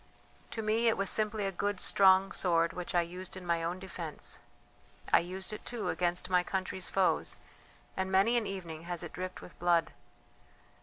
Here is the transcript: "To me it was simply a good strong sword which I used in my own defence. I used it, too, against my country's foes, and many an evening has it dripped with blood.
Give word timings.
"To 0.49 0.63
me 0.63 0.87
it 0.87 0.97
was 0.97 1.11
simply 1.11 1.45
a 1.45 1.51
good 1.51 1.79
strong 1.79 2.31
sword 2.31 2.73
which 2.73 2.95
I 2.95 3.01
used 3.03 3.37
in 3.37 3.45
my 3.45 3.61
own 3.61 3.77
defence. 3.77 4.39
I 5.13 5.19
used 5.19 5.53
it, 5.53 5.63
too, 5.63 5.89
against 5.89 6.27
my 6.27 6.41
country's 6.43 6.89
foes, 6.89 7.35
and 7.95 8.11
many 8.11 8.35
an 8.35 8.47
evening 8.47 8.85
has 8.85 9.03
it 9.03 9.13
dripped 9.13 9.41
with 9.41 9.59
blood. 9.59 9.91